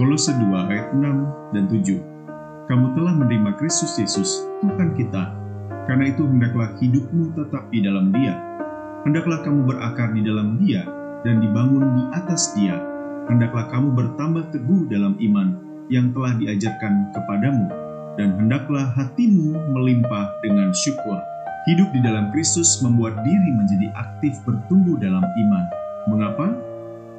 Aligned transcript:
Kolose 0.00 0.32
2 0.32 0.48
ayat 0.72 0.96
6 0.96 1.52
dan 1.52 1.68
7. 1.68 2.00
Kamu 2.72 2.96
telah 2.96 3.20
menerima 3.20 3.52
Kristus 3.60 4.00
Yesus, 4.00 4.48
Tuhan 4.64 4.96
kita. 4.96 5.36
Karena 5.84 6.08
itu 6.08 6.24
hendaklah 6.24 6.72
hidupmu 6.80 7.36
tetap 7.36 7.68
di 7.68 7.84
dalam 7.84 8.08
dia. 8.08 8.32
Hendaklah 9.04 9.44
kamu 9.44 9.68
berakar 9.68 10.16
di 10.16 10.24
dalam 10.24 10.56
dia 10.56 10.88
dan 11.20 11.44
dibangun 11.44 11.84
di 12.00 12.04
atas 12.16 12.56
dia. 12.56 12.80
Hendaklah 13.28 13.68
kamu 13.68 13.92
bertambah 13.92 14.48
teguh 14.56 14.88
dalam 14.88 15.20
iman 15.20 15.60
yang 15.92 16.16
telah 16.16 16.32
diajarkan 16.32 17.12
kepadamu. 17.12 17.68
Dan 18.16 18.40
hendaklah 18.40 18.88
hatimu 18.96 19.52
melimpah 19.76 20.32
dengan 20.40 20.72
syukur. 20.72 21.20
Hidup 21.68 21.92
di 21.92 22.00
dalam 22.00 22.32
Kristus 22.32 22.80
membuat 22.80 23.20
diri 23.20 23.50
menjadi 23.52 23.92
aktif 24.00 24.32
bertumbuh 24.48 24.96
dalam 24.96 25.20
iman. 25.20 25.64
Mengapa? 26.08 26.56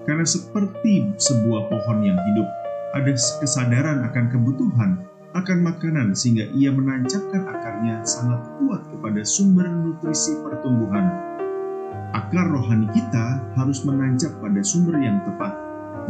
Karena 0.09 0.25
seperti 0.25 1.13
sebuah 1.21 1.70
pohon 1.70 2.02
yang 2.02 2.18
hidup, 2.18 2.50
ada 2.91 3.11
kesadaran 3.15 4.03
akan 4.03 4.25
kebutuhan 4.27 4.91
akan 5.32 5.63
makanan 5.63 6.11
sehingga 6.11 6.43
ia 6.51 6.75
menancapkan 6.75 7.47
akarnya 7.47 8.04
sangat 8.04 8.43
kuat 8.59 8.83
kepada 8.91 9.23
sumber 9.23 9.63
nutrisi 9.71 10.36
pertumbuhan. 10.43 11.07
Akar 12.11 12.51
rohani 12.51 12.91
kita 12.91 13.39
harus 13.55 13.87
menancap 13.87 14.35
pada 14.43 14.59
sumber 14.59 14.99
yang 14.99 15.23
tepat, 15.23 15.55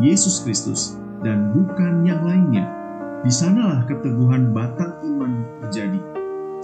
Yesus 0.01 0.41
Kristus, 0.41 0.97
dan 1.21 1.53
bukan 1.53 2.01
yang 2.01 2.25
lainnya. 2.25 2.65
Di 3.21 3.29
sanalah 3.29 3.85
keteguhan 3.85 4.49
batang 4.49 4.97
iman 5.05 5.45
terjadi 5.61 6.01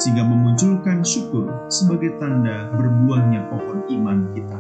sehingga 0.01 0.25
memunculkan 0.25 1.05
syukur 1.05 1.69
sebagai 1.69 2.17
tanda 2.17 2.73
berbuahnya 2.73 3.53
pohon 3.53 3.85
iman 3.85 4.33
kita. 4.33 4.57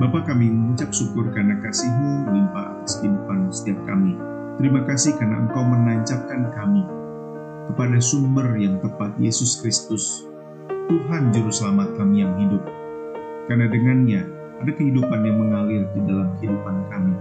Bapa 0.00 0.24
kami 0.24 0.48
mengucap 0.48 0.88
syukur 0.96 1.28
karena 1.36 1.60
kasih-Mu 1.60 2.24
melimpah 2.24 2.80
atas 2.80 3.04
kehidupan 3.04 3.52
setiap 3.52 3.80
kami. 3.84 4.33
Terima 4.54 4.86
kasih 4.86 5.18
karena 5.18 5.42
Engkau 5.42 5.66
menancapkan 5.66 6.46
kami 6.54 6.86
kepada 7.66 7.98
sumber 7.98 8.54
yang 8.54 8.78
tepat 8.78 9.10
Yesus 9.18 9.58
Kristus, 9.58 10.30
Tuhan 10.70 11.34
Juru 11.34 11.50
Selamat 11.50 11.98
kami 11.98 12.22
yang 12.22 12.38
hidup. 12.38 12.62
Karena 13.50 13.66
dengannya 13.66 14.22
ada 14.62 14.70
kehidupan 14.70 15.26
yang 15.26 15.42
mengalir 15.42 15.82
di 15.90 16.00
dalam 16.06 16.38
kehidupan 16.38 16.86
kami. 16.86 17.14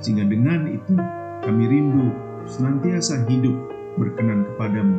Sehingga 0.00 0.24
dengan 0.32 0.64
itu 0.64 0.96
kami 1.44 1.68
rindu 1.68 2.08
senantiasa 2.48 3.28
hidup 3.28 3.52
berkenan 4.00 4.48
kepadamu. 4.48 4.96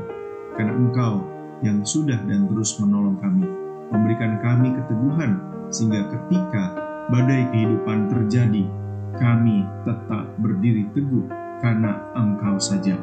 Karena 0.62 0.74
Engkau 0.78 1.26
yang 1.66 1.82
sudah 1.82 2.22
dan 2.30 2.46
terus 2.54 2.78
menolong 2.78 3.18
kami, 3.18 3.50
memberikan 3.90 4.38
kami 4.46 4.78
keteguhan 4.78 5.42
sehingga 5.74 6.06
ketika 6.06 6.78
badai 7.10 7.50
kehidupan 7.50 8.14
terjadi, 8.14 8.64
kami 9.18 9.66
tetap 9.90 10.30
berdiri 10.38 10.86
teguh 10.94 11.49
karena 11.60 12.00
Engkau 12.16 12.56
saja. 12.60 12.96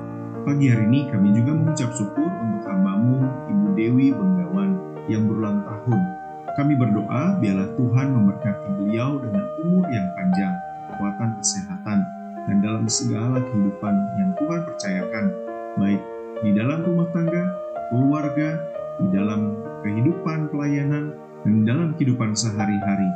Pagi 0.47 0.71
hari 0.71 0.87
ini 0.89 1.11
kami 1.11 1.35
juga 1.37 1.53
mengucap 1.59 1.91
syukur 1.93 2.29
untuk 2.29 2.63
hambamu 2.65 3.21
Ibu 3.51 3.67
Dewi 3.77 4.15
Benggawan 4.15 4.79
yang 5.11 5.27
berulang 5.29 5.63
tahun. 5.67 6.01
Kami 6.57 6.73
berdoa 6.79 7.37
biarlah 7.37 7.69
Tuhan 7.77 8.07
memberkati 8.17 8.69
beliau 8.81 9.21
dengan 9.21 9.45
umur 9.61 9.85
yang 9.93 10.09
panjang, 10.17 10.55
kekuatan 10.89 11.31
kesehatan, 11.43 11.99
dan 12.47 12.57
dalam 12.63 12.87
segala 12.89 13.43
kehidupan 13.43 13.95
yang 14.17 14.31
Tuhan 14.41 14.61
percayakan, 14.65 15.25
baik 15.77 16.01
di 16.41 16.51
dalam 16.57 16.79
rumah 16.87 17.09
tangga, 17.13 17.45
keluarga, 17.93 18.57
di 19.03 19.07
dalam 19.13 19.53
kehidupan 19.85 20.49
pelayanan, 20.49 21.13
dan 21.45 21.55
dalam 21.67 21.89
kehidupan 21.99 22.33
sehari-hari. 22.33 23.11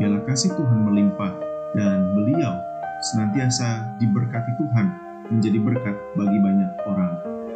Biarlah 0.00 0.24
kasih 0.24 0.56
Tuhan 0.56 0.80
melimpah 0.88 1.32
dan 1.76 2.14
beliau 2.16 2.56
senantiasa 3.00 3.96
diberkati 4.00 4.52
Tuhan 4.60 4.86
menjadi 5.32 5.58
berkat 5.60 5.96
bagi 6.14 6.38
banyak 6.38 6.70
orang. 6.86 7.12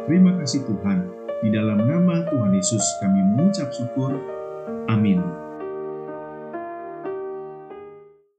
Terima 0.09 0.31
kasih 0.41 0.65
Tuhan. 0.67 1.07
Di 1.41 1.49
dalam 1.49 1.81
nama 1.89 2.21
Tuhan 2.29 2.53
Yesus 2.53 2.83
kami 3.01 3.21
mengucap 3.33 3.73
syukur. 3.73 4.40